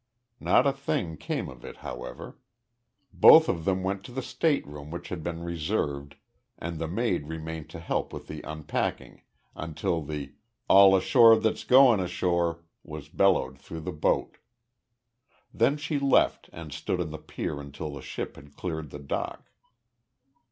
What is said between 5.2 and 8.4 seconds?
been reserved and the maid remained to help with